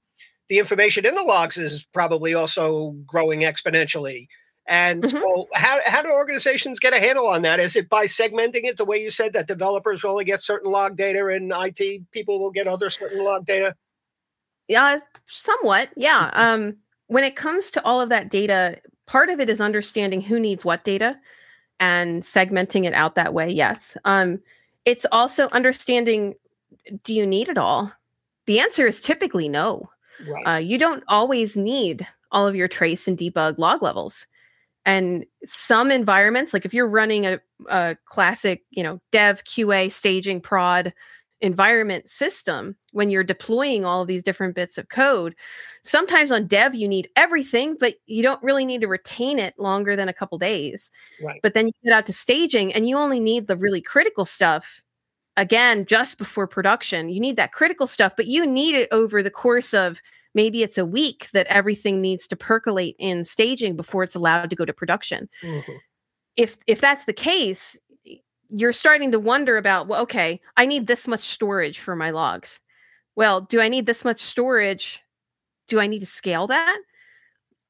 the 0.50 0.60
information 0.60 1.06
in 1.06 1.16
the 1.16 1.24
logs 1.24 1.58
is 1.58 1.86
probably 1.94 2.34
also 2.34 2.92
growing 3.06 3.42
exponentially. 3.42 4.28
And 4.68 5.04
mm-hmm. 5.04 5.18
so, 5.18 5.48
how, 5.54 5.80
how 5.86 6.02
do 6.02 6.10
organizations 6.10 6.80
get 6.80 6.94
a 6.94 7.00
handle 7.00 7.28
on 7.28 7.42
that? 7.44 7.60
Is 7.60 7.76
it 7.76 7.88
by 7.88 8.06
segmenting 8.06 8.66
it 8.66 8.78
the 8.78 8.86
way 8.86 9.02
you 9.02 9.10
said 9.10 9.34
that 9.34 9.48
developers 9.48 10.04
only 10.04 10.26
get 10.26 10.42
certain 10.42 10.72
log 10.72 10.98
data 10.98 11.26
and 11.28 11.52
IT 11.56 12.12
people 12.12 12.40
will 12.40 12.52
get 12.52 12.68
other 12.68 12.90
certain 12.90 13.24
log 13.24 13.46
data? 13.46 13.76
Yeah, 14.68 15.00
somewhat. 15.26 15.90
Yeah. 15.96 16.32
Mm-hmm. 16.32 16.40
Um, 16.40 16.78
when 17.08 17.24
it 17.24 17.36
comes 17.36 17.72
to 17.72 17.86
all 17.86 18.02
of 18.02 18.10
that 18.10 18.30
data, 18.30 18.78
part 19.06 19.30
of 19.30 19.40
it 19.40 19.50
is 19.50 19.62
understanding 19.62 20.20
who 20.20 20.40
needs 20.40 20.66
what 20.66 20.84
data 20.84 21.18
and 21.80 22.24
segmenting 22.24 22.86
it 22.86 22.94
out 22.94 23.16
that 23.16 23.34
way. 23.34 23.50
Yes. 23.50 23.98
Um, 24.04 24.42
it's 24.84 25.06
also 25.12 25.48
understanding 25.50 26.36
do 27.04 27.14
you 27.14 27.26
need 27.26 27.50
it 27.50 27.58
all? 27.58 27.92
The 28.46 28.60
answer 28.60 28.88
is 28.88 29.02
typically 29.02 29.50
no. 29.50 29.90
Right. 30.28 30.56
Uh, 30.56 30.60
you 30.60 30.78
don't 30.78 31.04
always 31.08 31.56
need 31.56 32.08
all 32.32 32.48
of 32.48 32.56
your 32.56 32.68
trace 32.68 33.08
and 33.08 33.18
debug 33.18 33.58
log 33.58 33.82
levels. 33.82 34.26
And 34.88 35.26
some 35.44 35.92
environments, 35.92 36.54
like 36.54 36.64
if 36.64 36.74
you're 36.74 36.88
running 36.88 37.26
a, 37.26 37.42
a 37.70 37.98
classic, 38.06 38.64
you 38.70 38.82
know, 38.82 39.02
dev, 39.12 39.44
QA, 39.44 39.92
staging, 39.92 40.40
prod 40.40 40.94
environment 41.42 42.10
system, 42.10 42.74
when 42.94 43.10
you're 43.10 43.24
deploying 43.24 43.84
all 43.84 44.02
of 44.02 44.08
these 44.08 44.24
different 44.24 44.56
bits 44.56 44.78
of 44.78 44.88
code, 44.88 45.36
sometimes 45.84 46.32
on 46.32 46.48
dev 46.48 46.74
you 46.74 46.88
need 46.88 47.10
everything, 47.18 47.76
but 47.78 47.96
you 48.06 48.24
don't 48.24 48.42
really 48.42 48.66
need 48.66 48.80
to 48.80 48.88
retain 48.88 49.40
it 49.40 49.54
longer 49.60 49.98
than 49.98 50.08
a 50.08 50.14
couple 50.14 50.38
days. 50.38 50.90
Right. 51.22 51.42
But 51.44 51.54
then 51.54 51.68
you 51.68 51.74
get 51.84 51.94
out 51.94 52.06
to 52.06 52.14
staging 52.14 52.74
and 52.74 52.88
you 52.88 52.98
only 52.98 53.20
need 53.20 53.48
the 53.48 53.58
really 53.58 53.82
critical 53.82 54.24
stuff 54.24 54.82
again 55.36 55.86
just 55.86 56.18
before 56.18 56.48
production. 56.48 57.10
You 57.10 57.20
need 57.20 57.36
that 57.36 57.52
critical 57.52 57.88
stuff, 57.88 58.14
but 58.16 58.28
you 58.28 58.46
need 58.48 58.74
it 58.74 58.88
over 58.94 59.22
the 59.22 59.30
course 59.30 59.74
of 59.74 60.02
maybe 60.38 60.62
it's 60.62 60.78
a 60.78 60.86
week 60.86 61.28
that 61.34 61.48
everything 61.48 62.00
needs 62.00 62.28
to 62.28 62.36
percolate 62.36 62.96
in 63.00 63.26
staging 63.26 63.76
before 63.76 64.04
it's 64.04 64.16
allowed 64.16 64.50
to 64.52 64.56
go 64.56 64.64
to 64.64 64.72
production. 64.72 65.28
Mm-hmm. 65.44 65.72
if 66.38 66.58
if 66.68 66.80
that's 66.80 67.06
the 67.06 67.14
case 67.14 67.76
you're 68.50 68.72
starting 68.72 69.12
to 69.12 69.20
wonder 69.20 69.58
about 69.58 69.88
well 69.90 70.02
okay 70.02 70.40
i 70.56 70.66
need 70.66 70.88
this 70.88 71.06
much 71.06 71.20
storage 71.22 71.80
for 71.80 71.96
my 71.96 72.12
logs. 72.12 72.62
Well 73.16 73.42
do 73.42 73.60
i 73.60 73.68
need 73.68 73.86
this 73.88 74.06
much 74.06 74.22
storage? 74.22 75.02
Do 75.68 75.80
i 75.80 75.88
need 75.88 76.00
to 76.00 76.06
scale 76.20 76.48
that? 76.48 76.78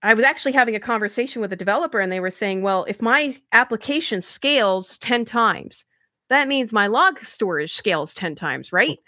I 0.03 0.13
was 0.13 0.25
actually 0.25 0.51
having 0.51 0.75
a 0.75 0.79
conversation 0.91 1.41
with 1.41 1.51
a 1.51 1.63
developer 1.63 2.00
and 2.00 2.12
they 2.12 2.19
were 2.19 2.39
saying 2.41 2.62
well 2.62 2.86
if 2.88 3.01
my 3.01 3.36
application 3.51 4.21
scales 4.21 4.97
10 4.97 5.25
times 5.25 5.86
that 6.29 6.50
means 6.50 6.74
my 6.74 6.88
log 6.88 7.19
storage 7.24 7.74
scales 7.74 8.13
10 8.13 8.36
times 8.36 8.74
right? 8.74 9.00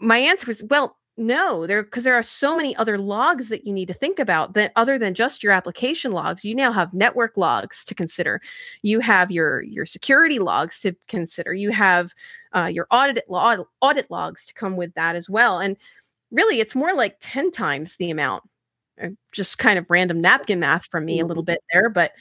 My 0.00 0.18
answer 0.18 0.46
was 0.46 0.62
well 0.64 0.98
no, 1.16 1.64
there 1.66 1.84
because 1.84 2.02
there 2.02 2.14
are 2.16 2.22
so 2.24 2.56
many 2.56 2.74
other 2.76 2.98
logs 2.98 3.48
that 3.48 3.64
you 3.66 3.72
need 3.72 3.86
to 3.86 3.94
think 3.94 4.18
about 4.18 4.54
that 4.54 4.72
other 4.74 4.98
than 4.98 5.14
just 5.14 5.44
your 5.44 5.52
application 5.52 6.10
logs. 6.10 6.44
You 6.44 6.56
now 6.56 6.72
have 6.72 6.92
network 6.92 7.36
logs 7.36 7.84
to 7.84 7.94
consider. 7.94 8.40
You 8.82 8.98
have 9.00 9.30
your 9.30 9.62
your 9.62 9.86
security 9.86 10.40
logs 10.40 10.80
to 10.80 10.96
consider. 11.06 11.54
You 11.54 11.70
have 11.70 12.14
uh, 12.54 12.66
your 12.66 12.88
audit 12.90 13.24
audit, 13.28 13.66
audit 13.80 14.10
logs 14.10 14.44
to 14.46 14.54
come 14.54 14.76
with 14.76 14.92
that 14.94 15.14
as 15.14 15.30
well. 15.30 15.60
And 15.60 15.76
really, 16.32 16.58
it's 16.58 16.74
more 16.74 16.94
like 16.94 17.16
ten 17.20 17.52
times 17.52 17.96
the 17.96 18.10
amount. 18.10 18.42
Uh, 19.02 19.08
just 19.32 19.58
kind 19.58 19.78
of 19.78 19.90
random 19.90 20.20
napkin 20.20 20.58
math 20.60 20.86
from 20.86 21.04
me 21.04 21.20
a 21.20 21.26
little 21.26 21.42
bit 21.44 21.60
there, 21.72 21.90
but 21.90 22.12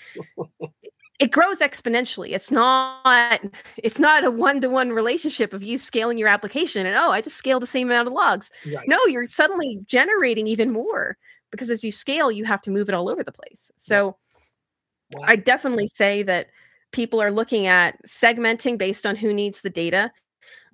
it 1.24 1.32
grows 1.32 1.60
exponentially 1.60 2.32
it's 2.32 2.52
not 2.52 3.42
it's 3.78 3.98
not 3.98 4.26
a 4.26 4.32
one-to-one 4.32 4.90
relationship 4.90 5.54
of 5.54 5.64
you 5.64 5.78
scaling 5.78 6.18
your 6.18 6.28
application 6.28 6.86
and 6.86 6.98
oh 6.98 7.12
i 7.12 7.22
just 7.22 7.38
scale 7.38 7.62
the 7.62 7.66
same 7.66 7.88
amount 7.88 8.08
of 8.10 8.14
logs 8.14 8.52
right. 8.76 8.88
no 8.88 8.98
you're 9.08 9.28
suddenly 9.28 9.80
generating 9.86 10.48
even 10.48 10.70
more 10.70 11.18
because 11.50 11.70
as 11.70 11.82
you 11.82 11.94
scale 11.94 12.30
you 12.30 12.44
have 12.44 12.62
to 12.62 12.70
move 12.70 12.90
it 12.90 12.96
all 12.96 13.10
over 13.10 13.24
the 13.24 13.32
place 13.32 13.72
so 13.78 14.18
wow. 15.14 15.24
i 15.26 15.38
definitely 15.38 15.88
say 15.88 16.24
that 16.24 16.48
people 16.92 17.22
are 17.22 17.32
looking 17.32 17.68
at 17.68 17.98
segmenting 18.06 18.78
based 18.78 19.06
on 19.06 19.16
who 19.16 19.34
needs 19.34 19.62
the 19.62 19.70
data 19.70 20.12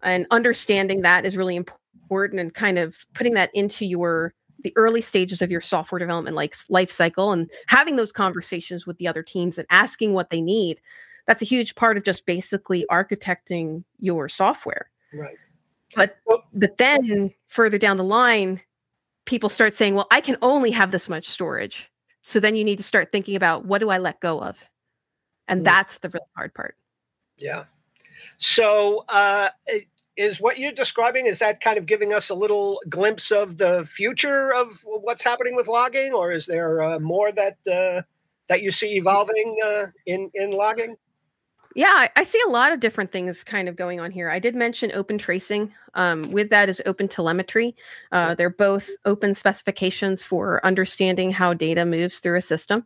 and 0.02 0.26
understanding 0.32 1.02
that 1.02 1.26
is 1.26 1.38
really 1.38 1.56
important 1.56 2.40
and 2.40 2.56
kind 2.56 2.80
of 2.80 2.98
putting 3.14 3.36
that 3.36 3.52
into 3.54 3.86
your 3.86 4.34
the 4.62 4.74
early 4.76 5.02
stages 5.02 5.42
of 5.42 5.52
your 5.52 5.62
software 5.62 6.00
development 6.00 6.36
like 6.36 6.56
life 6.70 6.92
cycle 6.92 7.32
and 7.32 7.50
having 7.68 7.96
those 7.96 8.12
conversations 8.12 8.86
with 8.86 8.98
the 8.98 9.08
other 9.08 9.24
teams 9.24 9.58
and 9.58 9.68
asking 9.70 10.14
what 10.14 10.30
they 10.30 10.42
need 10.42 10.82
that's 11.30 11.44
a 11.44 11.46
huge 11.46 11.76
part 11.76 11.96
of 11.96 12.04
just 12.04 12.26
basically 12.26 12.88
architecting 12.90 13.84
your 14.00 14.28
software. 14.28 14.90
Right. 15.14 15.38
But 15.96 16.18
but 16.54 16.78
then 16.78 17.32
further 17.48 17.78
down 17.78 17.98
the 17.98 18.04
line 18.04 18.62
people 19.26 19.50
start 19.50 19.76
saying 19.76 19.94
well 19.94 20.08
i 20.10 20.22
can 20.22 20.38
only 20.42 20.72
have 20.72 20.92
this 20.92 21.08
much 21.08 21.28
storage. 21.28 21.92
So 22.24 22.40
then 22.40 22.56
you 22.56 22.64
need 22.64 22.78
to 22.78 22.84
start 22.84 23.12
thinking 23.12 23.36
about 23.36 23.66
what 23.66 23.78
do 23.78 23.90
i 23.90 24.00
let 24.00 24.20
go 24.22 24.42
of? 24.42 24.58
And 25.48 25.62
mm. 25.62 25.66
that's 25.66 26.00
the 26.00 26.10
really 26.10 26.26
hard 26.36 26.54
part. 26.56 26.76
Yeah. 27.38 27.66
So 28.40 29.06
uh, 29.08 29.50
is 30.20 30.42
what 30.42 30.58
you're 30.58 30.74
describing 30.74 31.28
is 31.28 31.40
that 31.40 31.62
kind 31.62 31.78
of 31.78 31.86
giving 31.86 32.14
us 32.14 32.30
a 32.30 32.36
little 32.36 32.82
glimpse 32.90 33.32
of 33.32 33.58
the 33.58 33.86
future 33.86 34.54
of 34.54 34.84
what's 34.84 35.24
happening 35.24 35.56
with 35.56 35.70
logging 35.70 36.12
or 36.12 36.34
is 36.34 36.46
there 36.46 36.82
uh, 36.82 37.00
more 37.00 37.32
that 37.32 37.58
uh, 37.72 38.02
that 38.50 38.62
you 38.62 38.70
see 38.70 38.98
evolving 38.98 39.58
uh, 39.66 39.86
in 40.06 40.30
in 40.34 40.52
logging? 40.52 40.98
Yeah 41.74 42.08
I, 42.14 42.24
see 42.24 42.42
a 42.46 42.50
lot 42.50 42.74
of 42.74 42.82
different 42.82 43.14
things 43.14 43.46
kind 43.46 43.70
of 43.70 43.78
going 43.78 44.02
on 44.02 44.12
here. 44.12 44.30
I 44.30 44.40
did 44.40 44.56
mention 44.56 44.92
open 44.94 45.18
tracing 45.18 45.74
um, 45.94 46.32
with 46.32 46.50
that 46.50 46.68
is 46.68 46.82
open 46.86 47.08
telemetry. 47.08 47.78
Uh, 48.12 48.36
they're 48.36 48.50
both 48.50 48.90
open 49.06 49.36
specifications 49.36 50.22
for 50.22 50.60
understanding 50.66 51.32
how 51.32 51.54
data 51.54 51.86
moves 51.86 52.20
through 52.20 52.38
a 52.38 52.42
system. 52.42 52.86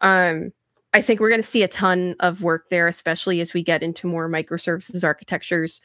Um, 0.00 0.52
I 0.94 1.02
think 1.02 1.18
we're 1.18 1.28
going 1.28 1.42
to 1.42 1.46
see 1.46 1.64
a 1.64 1.68
ton 1.68 2.14
of 2.20 2.42
work 2.42 2.68
there, 2.70 2.86
especially 2.86 3.40
as 3.40 3.52
we 3.52 3.62
get 3.62 3.82
into 3.82 4.06
more 4.06 4.28
microservices 4.28 5.04
architectures 5.04 5.80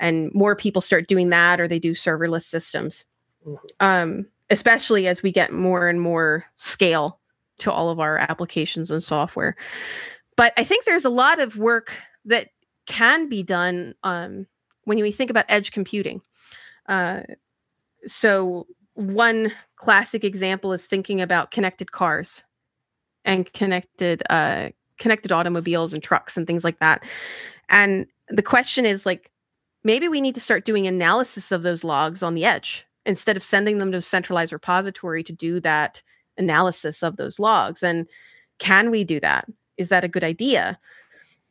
and 0.00 0.34
more 0.34 0.56
people 0.56 0.82
start 0.82 1.06
doing 1.06 1.28
that 1.28 1.60
or 1.60 1.68
they 1.68 1.78
do 1.78 1.92
serverless 1.92 2.42
systems. 2.44 3.06
Mm-hmm. 3.46 3.86
um, 3.86 4.26
especially 4.50 5.06
as 5.06 5.22
we 5.22 5.32
get 5.32 5.50
more 5.50 5.88
and 5.88 5.98
more 5.98 6.44
scale 6.58 7.20
to 7.56 7.72
all 7.72 7.88
of 7.88 7.98
our 7.98 8.18
applications 8.18 8.90
and 8.90 9.02
software. 9.02 9.56
But 10.36 10.52
i 10.58 10.64
think 10.64 10.84
there's 10.84 11.06
a 11.06 11.10
lot 11.10 11.38
of 11.38 11.56
work 11.56 11.94
that 12.26 12.48
can 12.86 13.28
be 13.30 13.42
done 13.42 13.94
um, 14.02 14.46
when 14.84 15.00
we 15.00 15.12
think 15.12 15.30
about 15.30 15.46
edge 15.48 15.72
computing. 15.72 16.20
Uh, 16.86 17.20
so 18.04 18.66
one 18.94 19.52
classic 19.76 20.24
example 20.24 20.72
is 20.72 20.84
thinking 20.84 21.20
about 21.20 21.50
connected 21.50 21.92
cars 21.92 22.42
and 23.24 23.50
connected 23.52 24.22
uh, 24.28 24.68
connected 24.98 25.32
automobiles 25.32 25.94
and 25.94 26.02
trucks 26.02 26.36
and 26.36 26.46
things 26.46 26.64
like 26.64 26.78
that. 26.80 27.02
And 27.68 28.06
the 28.28 28.42
question 28.42 28.84
is 28.84 29.06
like 29.06 29.30
maybe 29.84 30.08
we 30.08 30.20
need 30.20 30.34
to 30.34 30.40
start 30.40 30.64
doing 30.64 30.86
analysis 30.86 31.52
of 31.52 31.62
those 31.62 31.84
logs 31.84 32.22
on 32.22 32.34
the 32.34 32.44
edge 32.44 32.86
instead 33.06 33.36
of 33.36 33.42
sending 33.42 33.78
them 33.78 33.92
to 33.92 33.98
a 33.98 34.02
centralized 34.02 34.52
repository 34.52 35.22
to 35.24 35.32
do 35.32 35.60
that 35.60 36.02
analysis 36.36 37.02
of 37.02 37.16
those 37.16 37.38
logs. 37.38 37.82
And 37.82 38.06
can 38.58 38.90
we 38.90 39.04
do 39.04 39.20
that? 39.20 39.46
Is 39.76 39.88
that 39.88 40.04
a 40.04 40.08
good 40.08 40.24
idea? 40.24 40.78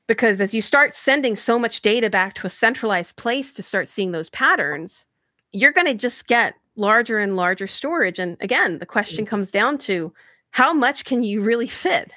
Because 0.08 0.42
as 0.42 0.54
you 0.54 0.62
start 0.62 0.96
sending 0.96 1.36
so 1.36 1.60
much 1.60 1.82
data 1.82 2.10
back 2.10 2.34
to 2.36 2.48
a 2.48 2.52
centralized 2.52 3.16
place 3.16 3.54
to 3.54 3.64
start 3.64 3.90
seeing 3.90 4.12
those 4.12 4.30
patterns, 4.30 5.06
you're 5.52 5.72
going 5.72 5.88
to 5.88 5.94
just 5.94 6.28
get 6.28 6.56
larger 6.76 7.20
and 7.20 7.36
larger 7.36 7.68
storage. 7.68 8.20
And 8.20 8.38
again, 8.40 8.80
the 8.80 8.86
question 8.86 9.26
mm-hmm. 9.26 9.30
comes 9.30 9.52
down 9.52 9.78
to 9.80 10.14
how 10.52 10.74
much 10.74 11.06
can 11.06 11.24
you 11.24 11.42
really 11.42 11.68
fit? 11.68 12.12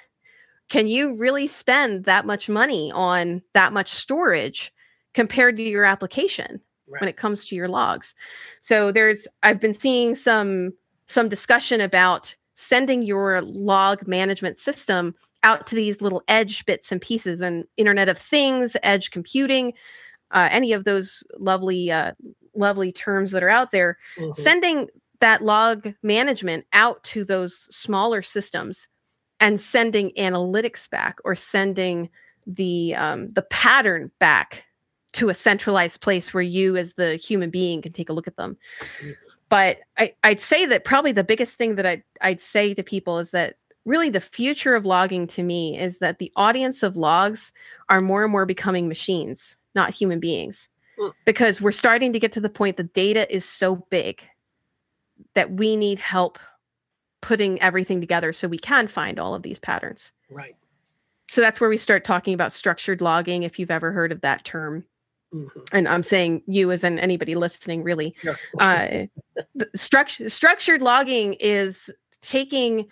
Can 0.68 0.86
you 0.86 1.16
really 1.16 1.46
spend 1.46 2.04
that 2.04 2.24
much 2.24 2.48
money 2.48 2.90
on 2.92 3.42
that 3.52 3.72
much 3.72 3.90
storage 3.90 4.72
compared 5.14 5.56
to 5.56 5.62
your 5.62 5.84
application 5.84 6.60
right. 6.88 7.00
when 7.00 7.08
it 7.08 7.16
comes 7.16 7.44
to 7.46 7.54
your 7.54 7.68
logs. 7.68 8.14
So 8.60 8.92
there's 8.92 9.26
I've 9.42 9.60
been 9.60 9.78
seeing 9.78 10.14
some 10.14 10.72
some 11.06 11.28
discussion 11.28 11.80
about 11.80 12.34
sending 12.54 13.02
your 13.02 13.42
log 13.42 14.06
management 14.06 14.56
system 14.58 15.14
out 15.42 15.66
to 15.66 15.74
these 15.74 16.00
little 16.00 16.22
edge 16.28 16.64
bits 16.64 16.92
and 16.92 17.00
pieces 17.00 17.40
and 17.40 17.64
internet 17.76 18.08
of 18.08 18.16
things 18.16 18.76
edge 18.82 19.10
computing 19.10 19.72
uh, 20.30 20.48
any 20.50 20.72
of 20.72 20.84
those 20.84 21.24
lovely 21.38 21.90
uh, 21.90 22.12
lovely 22.54 22.92
terms 22.92 23.32
that 23.32 23.42
are 23.42 23.48
out 23.48 23.70
there 23.70 23.98
mm-hmm. 24.16 24.30
sending 24.32 24.88
that 25.20 25.42
log 25.42 25.92
management 26.02 26.66
out 26.72 27.02
to 27.04 27.24
those 27.24 27.54
smaller 27.74 28.22
systems 28.22 28.88
and 29.40 29.60
sending 29.60 30.10
analytics 30.18 30.88
back 30.88 31.18
or 31.24 31.34
sending 31.34 32.08
the 32.46 32.94
um, 32.94 33.28
the 33.28 33.42
pattern 33.42 34.10
back 34.18 34.64
to 35.14 35.28
a 35.28 35.34
centralized 35.34 36.00
place 36.00 36.32
where 36.32 36.42
you 36.42 36.76
as 36.76 36.94
the 36.94 37.16
human 37.16 37.50
being 37.50 37.82
can 37.82 37.92
take 37.92 38.08
a 38.08 38.12
look 38.12 38.26
at 38.26 38.36
them. 38.36 38.56
But 39.48 39.78
I, 39.98 40.12
would 40.24 40.40
say 40.40 40.64
that 40.66 40.84
probably 40.84 41.12
the 41.12 41.24
biggest 41.24 41.56
thing 41.56 41.74
that 41.74 41.84
I'd, 41.84 42.02
I'd 42.20 42.40
say 42.40 42.72
to 42.74 42.82
people 42.82 43.18
is 43.18 43.32
that 43.32 43.56
really 43.84 44.08
the 44.08 44.20
future 44.20 44.74
of 44.74 44.86
logging 44.86 45.26
to 45.26 45.42
me 45.42 45.78
is 45.78 45.98
that 45.98 46.18
the 46.18 46.32
audience 46.36 46.82
of 46.82 46.96
logs 46.96 47.52
are 47.88 48.00
more 48.00 48.22
and 48.22 48.32
more 48.32 48.46
becoming 48.46 48.88
machines 48.88 49.58
not 49.74 49.94
human 49.94 50.20
beings. 50.20 50.68
Mm. 50.98 51.12
because 51.24 51.58
we're 51.58 51.72
starting 51.72 52.12
to 52.12 52.18
get 52.18 52.32
to 52.32 52.40
the 52.40 52.50
point 52.50 52.76
the 52.76 52.82
data 52.82 53.34
is 53.34 53.46
so 53.46 53.76
big 53.88 54.22
that 55.34 55.50
we 55.50 55.74
need 55.74 55.98
help 55.98 56.38
putting 57.22 57.60
everything 57.62 57.98
together 57.98 58.30
so 58.30 58.46
we 58.46 58.58
can 58.58 58.86
find 58.86 59.18
all 59.18 59.34
of 59.34 59.42
these 59.42 59.58
patterns. 59.58 60.12
Right. 60.28 60.54
So 61.30 61.40
that's 61.40 61.62
where 61.62 61.70
we 61.70 61.78
start 61.78 62.04
talking 62.04 62.34
about 62.34 62.52
structured 62.52 63.00
logging 63.00 63.42
if 63.42 63.58
you've 63.58 63.70
ever 63.70 63.92
heard 63.92 64.12
of 64.12 64.20
that 64.20 64.44
term 64.44 64.84
mm-hmm. 65.34 65.60
and 65.72 65.88
i'm 65.88 66.02
saying 66.02 66.42
you 66.46 66.70
as 66.70 66.84
in 66.84 66.98
anybody 66.98 67.34
listening 67.34 67.82
really 67.82 68.14
yeah. 68.22 68.34
uh, 68.60 69.06
struct- 69.76 70.30
structured 70.30 70.82
logging 70.82 71.34
is 71.34 71.90
taking 72.22 72.86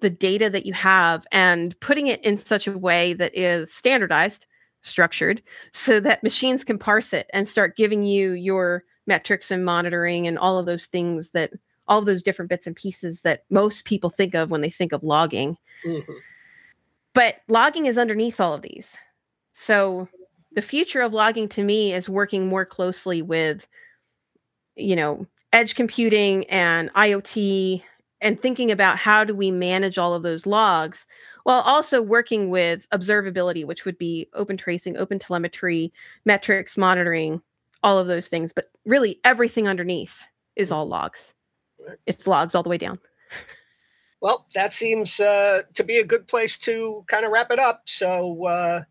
the 0.00 0.10
data 0.10 0.50
that 0.50 0.66
you 0.66 0.72
have 0.72 1.26
and 1.32 1.78
putting 1.80 2.06
it 2.06 2.22
in 2.24 2.36
such 2.36 2.66
a 2.66 2.76
way 2.76 3.12
that 3.14 3.36
is 3.36 3.72
standardized, 3.72 4.46
structured, 4.80 5.42
so 5.72 6.00
that 6.00 6.22
machines 6.22 6.64
can 6.64 6.78
parse 6.78 7.12
it 7.12 7.28
and 7.32 7.48
start 7.48 7.76
giving 7.76 8.04
you 8.04 8.32
your 8.32 8.84
metrics 9.06 9.50
and 9.50 9.64
monitoring 9.64 10.26
and 10.26 10.38
all 10.38 10.58
of 10.58 10.66
those 10.66 10.86
things 10.86 11.30
that 11.30 11.52
all 11.88 12.02
those 12.02 12.22
different 12.22 12.48
bits 12.48 12.66
and 12.66 12.74
pieces 12.74 13.22
that 13.22 13.44
most 13.48 13.84
people 13.84 14.10
think 14.10 14.34
of 14.34 14.50
when 14.50 14.60
they 14.60 14.70
think 14.70 14.92
of 14.92 15.04
logging. 15.04 15.56
Mm-hmm. 15.84 16.12
But 17.14 17.36
logging 17.48 17.86
is 17.86 17.96
underneath 17.96 18.40
all 18.40 18.54
of 18.54 18.62
these. 18.62 18.96
So 19.54 20.08
the 20.56 20.62
future 20.62 21.02
of 21.02 21.12
logging 21.12 21.48
to 21.50 21.62
me 21.62 21.92
is 21.92 22.08
working 22.08 22.48
more 22.48 22.64
closely 22.64 23.20
with, 23.20 23.68
you 24.74 24.96
know, 24.96 25.26
edge 25.52 25.74
computing 25.74 26.44
and 26.46 26.92
IoT 26.94 27.82
and 28.22 28.40
thinking 28.40 28.72
about 28.72 28.96
how 28.96 29.22
do 29.22 29.34
we 29.34 29.50
manage 29.50 29.98
all 29.98 30.14
of 30.14 30.22
those 30.22 30.46
logs 30.46 31.06
while 31.44 31.60
also 31.60 32.00
working 32.00 32.48
with 32.48 32.88
observability 32.90 33.66
which 33.66 33.84
would 33.84 33.98
be 33.98 34.28
open 34.32 34.56
tracing 34.56 34.96
open 34.96 35.18
telemetry 35.18 35.92
metrics 36.24 36.78
monitoring 36.78 37.42
all 37.82 37.98
of 37.98 38.06
those 38.06 38.28
things. 38.28 38.54
But 38.54 38.70
really 38.86 39.20
everything 39.24 39.68
underneath 39.68 40.24
is 40.56 40.72
all 40.72 40.88
logs. 40.88 41.34
It's 42.06 42.26
logs 42.26 42.54
all 42.54 42.62
the 42.62 42.70
way 42.70 42.78
down. 42.78 42.98
Well 44.22 44.46
that 44.54 44.72
seems 44.72 45.20
uh, 45.20 45.64
to 45.74 45.84
be 45.84 45.98
a 45.98 46.04
good 46.04 46.26
place 46.26 46.58
to 46.60 47.04
kind 47.08 47.26
of 47.26 47.30
wrap 47.30 47.50
it 47.50 47.58
up. 47.58 47.82
So 47.84 48.46
uh, 48.46 48.82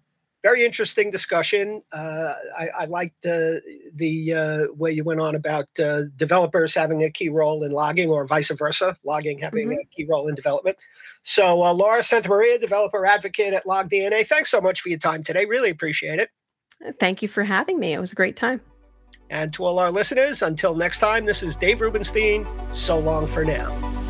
very 0.46 0.64
interesting 0.64 1.10
discussion. 1.10 1.82
Uh, 1.92 2.36
I, 2.56 2.68
I 2.82 2.86
liked 2.86 3.24
the 3.24 3.64
the 3.96 4.34
uh, 4.34 4.66
way 4.74 4.92
you 4.92 5.04
went 5.04 5.20
on 5.20 5.34
about 5.34 5.68
uh, 5.80 6.04
developers 6.18 6.76
having 6.76 7.04
a 7.04 7.10
key 7.10 7.30
role 7.30 7.64
in 7.64 7.72
logging, 7.72 8.12
or 8.12 8.28
vice 8.28 8.52
versa, 8.52 8.96
logging 9.04 9.40
having 9.40 9.70
mm-hmm. 9.70 9.80
a 9.80 9.86
key 9.86 10.06
role 10.08 10.28
in 10.28 10.36
development. 10.36 10.78
So, 11.24 11.64
uh, 11.64 11.74
Laura 11.74 12.02
Santamaria, 12.02 12.62
developer 12.62 13.04
advocate 13.08 13.54
at 13.56 13.66
LogDNA, 13.66 14.28
thanks 14.28 14.52
so 14.52 14.62
much 14.62 14.82
for 14.82 14.90
your 14.90 15.00
time 15.00 15.24
today. 15.24 15.46
Really 15.46 15.72
appreciate 15.72 16.20
it. 16.20 16.30
Thank 17.00 17.24
you 17.24 17.28
for 17.28 17.44
having 17.44 17.80
me. 17.80 17.94
It 17.94 18.00
was 18.00 18.12
a 18.12 18.16
great 18.16 18.36
time. 18.36 18.62
And 19.32 19.52
to 19.54 19.66
all 19.66 19.80
our 19.80 19.90
listeners, 19.90 20.44
until 20.44 20.76
next 20.76 21.00
time, 21.00 21.26
this 21.26 21.42
is 21.42 21.56
Dave 21.56 21.82
Rubinstein. 21.82 22.46
So 22.72 23.00
long 23.00 23.26
for 23.26 23.44
now. 23.44 24.05